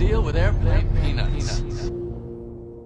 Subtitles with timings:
[0.00, 1.69] deal with airplane peanuts.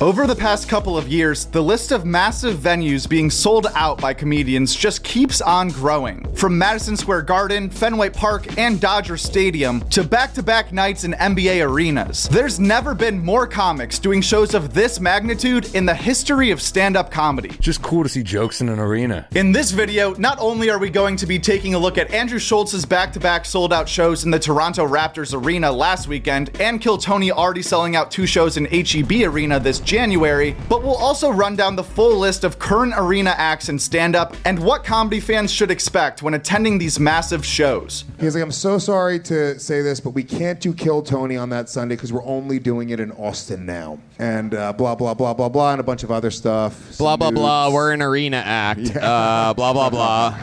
[0.00, 4.14] Over the past couple of years, the list of massive venues being sold out by
[4.14, 6.24] comedians just keeps on growing.
[6.36, 11.14] From Madison Square Garden, Fenway Park, and Dodger Stadium to back to back nights in
[11.14, 12.28] NBA arenas.
[12.28, 16.96] There's never been more comics doing shows of this magnitude in the history of stand
[16.96, 17.48] up comedy.
[17.58, 19.26] Just cool to see jokes in an arena.
[19.34, 22.38] In this video, not only are we going to be taking a look at Andrew
[22.38, 26.80] Schulz's back to back sold out shows in the Toronto Raptors Arena last weekend, and
[26.80, 31.30] Kill Tony already selling out two shows in HEB Arena this January, but we'll also
[31.30, 35.18] run down the full list of current arena acts in stand up and what comedy
[35.18, 38.04] fans should expect when attending these massive shows.
[38.20, 41.48] He's like, I'm so sorry to say this, but we can't do Kill Tony on
[41.48, 43.98] that Sunday because we're only doing it in Austin now.
[44.18, 46.98] And uh, blah, blah, blah, blah, blah, and a bunch of other stuff.
[46.98, 47.64] Blah blah Some blah.
[47.64, 47.74] nudes.
[47.74, 48.94] We're an arena act.
[48.94, 50.38] Uh, blah blah blah.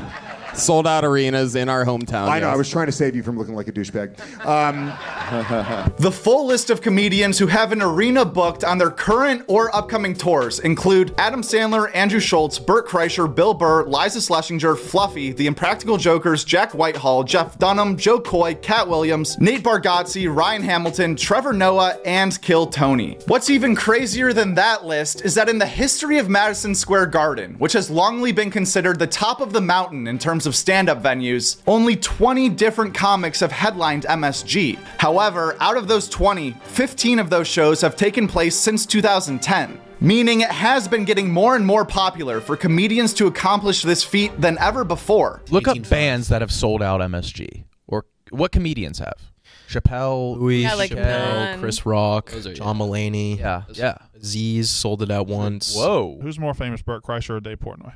[0.56, 2.30] Sold out arenas in our hometown.
[2.30, 2.54] I know, yes.
[2.54, 4.18] I was trying to save you from looking like a douchebag.
[4.46, 4.88] Um,
[5.98, 10.14] The full list of comedians who have an arena booked on their current or upcoming
[10.14, 15.98] tours include Adam Sandler, Andrew Schulz, Bert Kreischer, Bill Burr, Liza Shlesinger, Fluffy, The Impractical
[15.98, 21.98] Jokers, Jack Whitehall, Jeff Dunham, Jo Koy, Katt Williams, Nate Bargatze, Ryan Hamilton, Trevor Noah,
[22.06, 23.18] and Kill Tony.
[23.26, 27.56] What's even crazier than that list is that in the history of Madison Square Garden,
[27.56, 31.02] which has longly been considered the top of the mountain in terms of stand up
[31.02, 34.78] venues, only 20 different comics have headlined MSG.
[35.00, 39.82] However, out of those 20, 15 of those shows have taken place since 2010.
[40.02, 44.40] Meaning it has been getting more and more popular for comedians to accomplish this feat
[44.40, 45.42] than ever before.
[45.50, 49.32] Look up bands that have sold out MSG or what comedians have.
[49.70, 51.60] Chappelle, Louis Yeah, like Chappelle.
[51.60, 53.40] Chris Rock, are- John Mulaney.
[53.40, 53.98] yeah, yeah.
[54.16, 55.74] Aziz sold it out once.
[55.76, 56.20] Whoa.
[56.22, 57.94] Who's more famous, Bert Kreischer or Dave Portnoy?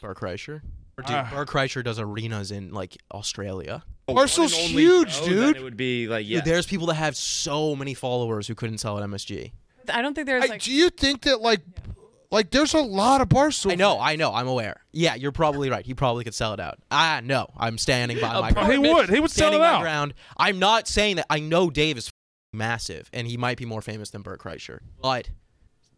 [0.00, 0.62] Bart Kreischer.
[0.96, 1.28] Or dude, Ah.
[1.30, 3.82] Bart Kreischer does arenas in like Australia.
[4.14, 5.56] Barstool's huge, Oh, then dude.
[5.56, 6.38] It would be like yeah.
[6.38, 9.52] Dude, there's people that have so many followers who couldn't sell at MSG.
[9.92, 10.62] I don't think there's Hey, like.
[10.62, 11.60] do you think that like,
[12.30, 13.72] like there's a lot of Barstool?
[13.72, 14.82] I know, I know, I'm aware.
[14.92, 15.84] Yeah, you're probably right.
[15.84, 16.78] He probably could sell it out.
[16.90, 18.72] Ah, no, I'm standing by my Ground.
[18.72, 19.08] He would.
[19.10, 19.80] He would sell it out.
[19.82, 20.14] ground.
[20.36, 21.26] I'm not saying that.
[21.30, 24.78] I know Dave is f***ing massive, and he might be more famous than Bert Kreischer.
[25.02, 25.30] But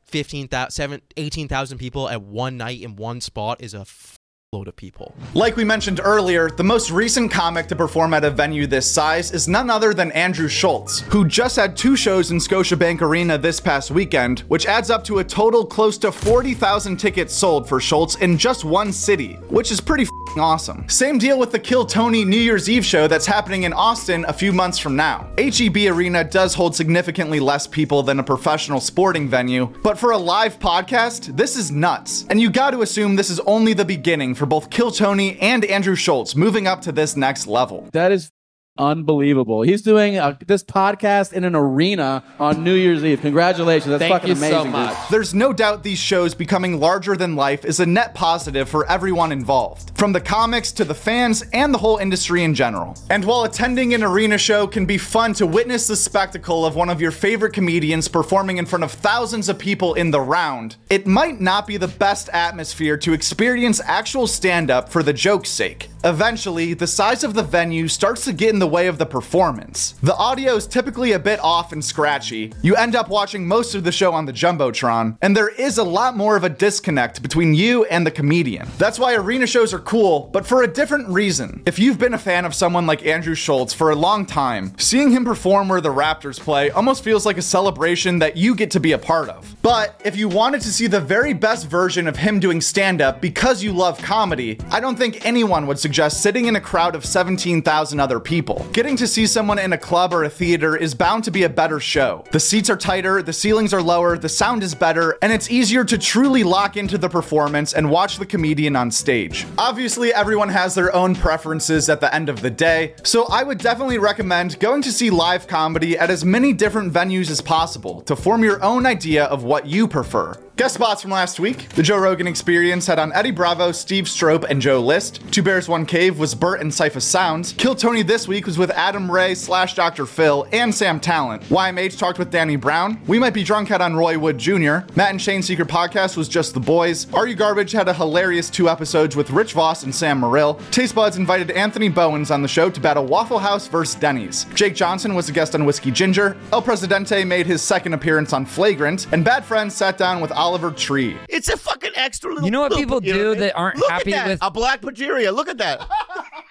[0.06, 4.16] 15,000, 18,000 people at one night in one spot is a f-
[4.54, 5.14] load of people.
[5.32, 9.32] Like we mentioned earlier, the most recent comic to perform at a venue this size
[9.32, 13.60] is none other than Andrew Schulz, who just had two shows in Scotiabank Arena this
[13.60, 18.16] past weekend, which adds up to a total close to 40,000 tickets sold for Schulz
[18.16, 20.06] in just one city, which is pretty
[20.38, 20.86] awesome.
[20.88, 24.32] Same deal with the Kill Tony New Year's Eve show that's happening in Austin a
[24.32, 25.30] few months from now.
[25.38, 30.18] HEB Arena does hold significantly less people than a professional sporting venue, but for a
[30.18, 32.26] live podcast, this is nuts.
[32.28, 35.64] And you got to assume this is only the beginning for both Kill Tony and
[35.64, 37.88] Andrew Schulz moving up to this next level.
[37.92, 38.32] That is
[38.78, 39.62] unbelievable.
[39.62, 43.20] He's doing uh this podcast in an arena on New Year's Eve.
[43.20, 43.90] Congratulations.
[43.90, 44.62] That's Thank fucking you so amazing.
[44.64, 44.72] dude.
[44.72, 45.08] much.
[45.10, 49.30] There's no doubt these shows becoming larger than life is a net positive for everyone
[49.30, 52.96] involved, from the comics to the fans and the whole industry in general.
[53.10, 56.88] And while attending an arena show can be fun to witness the spectacle of one
[56.88, 61.06] of your favorite comedians performing in front of thousands of people in the round, it
[61.06, 65.88] might not be the best atmosphere to experience actual stand up for the joke's sake.
[66.04, 69.94] Eventually, the size of the venue starts to get in the way of the performance.
[70.02, 72.52] The audio is typically a bit off and scratchy.
[72.60, 75.84] You end up watching most of the show on the Jumbotron, and there is a
[75.84, 78.68] lot more of a disconnect between you and the comedian.
[78.78, 81.62] That's why arena shows are cool, but for a different reason.
[81.66, 85.12] If you've been a fan of someone like Andrew Schulz for a long time, seeing
[85.12, 88.80] him perform where the Raptors play almost feels like a celebration that you get to
[88.80, 89.54] be a part of.
[89.62, 93.20] But if you wanted to see the very best version of him doing stand up
[93.20, 97.04] because you love comedy, I don't think anyone would suggest sitting in a crowd of
[97.04, 98.66] 17,000 other people.
[98.72, 101.48] Getting to see someone in a club or a theater is bound to be a
[101.48, 102.24] better show.
[102.32, 105.84] The seats are tighter, the ceilings are lower, the sound is better, and it's easier
[105.84, 109.46] to truly lock into the performance and watch the comedian on stage.
[109.58, 113.58] Obviously, everyone has their own preferences at the end of the day, so I would
[113.58, 118.16] definitely recommend going to see live comedy at as many different venues as possible to
[118.16, 120.36] form your own idea of what you prefer.
[120.62, 121.68] Guest spots from last week.
[121.70, 125.20] The Joe Rogan Experience had on Eddie Bravo, Steve Strope, and Joe List.
[125.32, 127.52] Two Bears, One Cave was Bert and Cipha Sounds.
[127.54, 130.06] Kill Tony this week was with Adam Ray slash Dr.
[130.06, 131.42] Phil and Sam Tallent.
[131.46, 133.00] YMH talked with Danny Brown.
[133.08, 134.86] We Might Be Drunk had on Roy Wood Jr.
[134.94, 137.12] Matt and Shane Secret Podcast was Just the Boys.
[137.12, 140.60] Are You Garbage had a hilarious two episodes with Rich Voss and Sam Morrill.
[140.70, 144.44] Taste Buds invited Anthony Bowens on the show to battle Waffle House versus Denny's.
[144.54, 146.36] Jake Johnson was a guest on Whiskey Ginger.
[146.52, 149.08] El Presidente made his second appearance on Flagrant.
[149.12, 151.16] And Bad Friends sat down with Oliver Tree.
[151.28, 152.44] It's a fucking extra little.
[152.44, 153.48] You know what little- people you know do what I mean?
[153.48, 154.28] that aren't Look happy at that.
[154.32, 155.32] with- a black Pageria?
[155.32, 155.86] Look at that.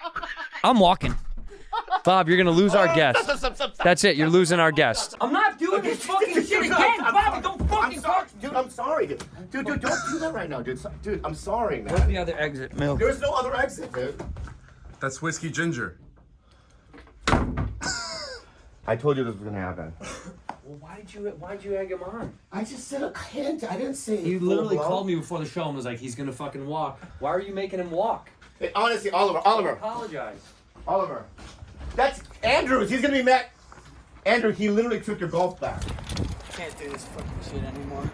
[0.64, 1.14] I'm walking.
[2.04, 3.26] Bob, you're gonna lose our guest.
[3.82, 4.16] That's it.
[4.16, 5.14] You're losing our guest.
[5.20, 6.70] I'm not doing this fucking shit again,
[7.00, 7.40] Bobby.
[7.42, 8.28] Don't fucking talk.
[8.40, 9.24] Dude, I'm sorry, dude.
[9.50, 10.78] Dude, dude, don't do that right now, dude.
[10.78, 11.94] So- Dude, I'm sorry, man.
[11.94, 12.96] What's the other exit, Mill?
[12.96, 14.20] There's no other exit, dude.
[15.00, 15.96] That's whiskey ginger.
[18.86, 19.92] I told you this was gonna happen.
[20.64, 22.32] Well, why did you why did you egg him on?
[22.52, 23.64] I just said a hint.
[23.64, 24.22] I didn't say.
[24.22, 24.88] You full literally blown.
[24.88, 27.00] called me before the show and was like, he's gonna fucking walk.
[27.18, 28.30] Why are you making him walk?
[28.60, 30.38] Hey, honestly, Oliver, Oliver, Apologize.
[30.86, 31.24] Oliver.
[31.96, 32.90] That's Andrews.
[32.90, 33.46] He's gonna be mad.
[34.24, 35.82] Andrew, he literally took your golf bag.
[36.52, 38.08] can't do this fucking shit anymore.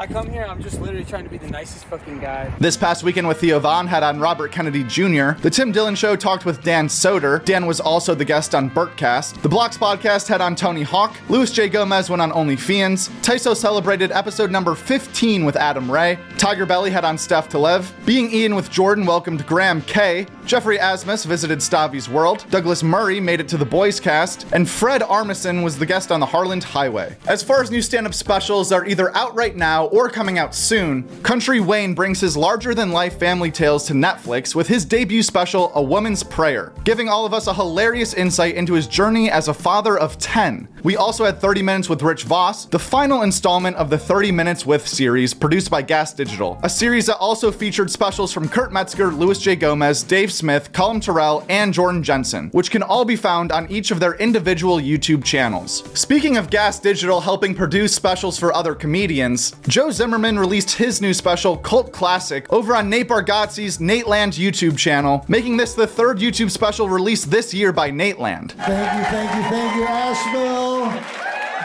[0.00, 2.54] I come here, I'm just literally trying to be the nicest fucking guy.
[2.60, 5.32] This past weekend with Theo Von had on Robert Kennedy Jr.
[5.42, 7.44] The Tim Dillon Show talked with Dan Soder.
[7.44, 9.42] Dan was also the guest on Bertcast.
[9.42, 11.16] The Blocks podcast had on Tony Hawk.
[11.28, 11.68] Luis J.
[11.68, 13.10] Gomez went on Only OnlyFans.
[13.22, 16.16] Tyso celebrated episode number 15 with Adam Ray.
[16.36, 17.90] Tiger Belly had on Steph Tolev.
[18.06, 20.28] Being Ian with Jordan welcomed Graham K.
[20.48, 22.46] Jeffrey Asmus visited Stavvy's World.
[22.48, 24.46] Douglas Murray made it to the Boys Cast.
[24.54, 27.18] And Fred Armisen was the guest on the Harland Highway.
[27.26, 30.54] As far as new stand up specials are either out right now or coming out
[30.54, 35.22] soon, Country Wayne brings his larger than life family tales to Netflix with his debut
[35.22, 39.48] special, A Woman's Prayer, giving all of us a hilarious insight into his journey as
[39.48, 40.66] a father of 10.
[40.82, 44.64] We also had 30 Minutes with Rich Voss, the final installment of the 30 Minutes
[44.64, 49.08] with series produced by Gas Digital, a series that also featured specials from Kurt Metzger,
[49.08, 49.54] Luis J.
[49.54, 53.90] Gomez, Dave Smith, Colin Terrell, and Jordan Jensen, which can all be found on each
[53.90, 55.82] of their individual YouTube channels.
[55.98, 61.12] Speaking of Gas Digital helping produce specials for other comedians, Joe Zimmerman released his new
[61.12, 66.50] special, Cult Classic, over on Nate Bargatze's Nateland YouTube channel, making this the third YouTube
[66.50, 68.52] special released this year by Nateland.
[68.52, 70.86] Thank you, thank you, thank you, Asheville.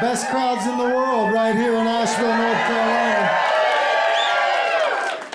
[0.01, 3.39] Best crowds in the world right here in Asheville, North Carolina.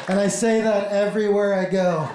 [0.09, 2.09] And I say that everywhere I go.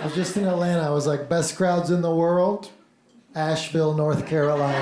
[0.00, 0.80] I was just in Atlanta.
[0.80, 2.70] I was like, best crowds in the world,
[3.34, 4.78] Asheville, North Carolina.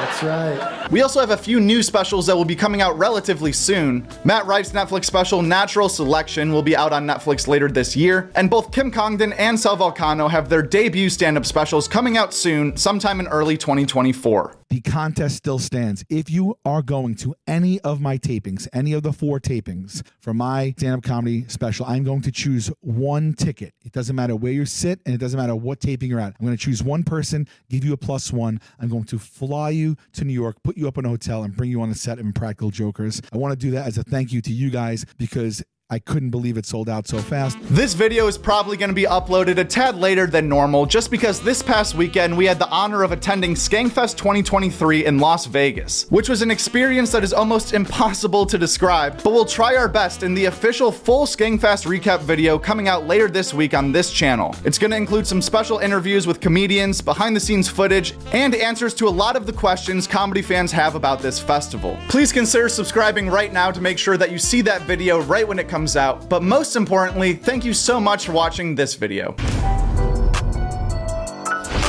[0.00, 0.90] That's right.
[0.90, 4.08] We also have a few new specials that will be coming out relatively soon.
[4.24, 8.50] Matt Rife's Netflix special Natural Selection will be out on Netflix later this year, and
[8.50, 12.76] both Kim Congdon and Sal Vulcano have their debut stand up specials coming out soon,
[12.76, 14.56] sometime in early 2024.
[14.70, 16.04] The contest still stands.
[16.08, 20.32] If you are going to any of my tapings, any of the four tapings for
[20.32, 23.74] my stand up comedy special, I'm going to choose one ticket.
[23.84, 26.36] It doesn't matter where you sit and it doesn't matter what taping you're at.
[26.38, 28.60] I'm going to choose one person, give you a plus one.
[28.78, 31.56] I'm going to fly you to New York, put you up in a hotel, and
[31.56, 33.20] bring you on the set of Impractical Jokers.
[33.32, 36.30] I want to do that as a thank you to you guys because I couldn't
[36.30, 37.58] believe it sold out so fast.
[37.62, 41.40] This video is probably going to be uploaded a tad later than normal just because
[41.40, 46.28] this past weekend we had the honor of attending Skankfest 2023 in Las Vegas, which
[46.28, 50.32] was an experience that is almost impossible to describe, but we'll try our best in
[50.32, 54.54] the official full Skankfest recap video coming out later this week on this channel.
[54.64, 58.94] It's going to include some special interviews with comedians, behind the scenes footage, and answers
[58.94, 61.98] to a lot of the questions comedy fans have about this festival.
[62.08, 65.58] Please consider subscribing right now to make sure that you see that video right when
[65.58, 69.34] it comes out, but most importantly, thank you so much for watching this video.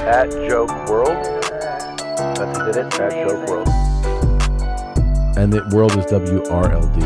[0.07, 1.09] At Joke World.
[2.37, 2.99] That's did it.
[3.01, 3.67] At Joke World.
[5.37, 7.01] And the world is W R L D.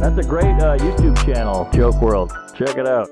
[0.00, 2.32] That's a great uh, YouTube channel, Joke World.
[2.56, 3.10] Check it out.